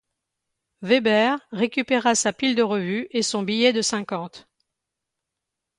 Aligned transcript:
Weber 0.81 1.35
récupéra 1.51 2.15
sa 2.15 2.33
pile 2.33 2.55
de 2.55 2.63
revues 2.63 3.05
et 3.11 3.21
son 3.21 3.43
billet 3.43 3.71
de 3.71 3.83
cinquante. 3.83 4.47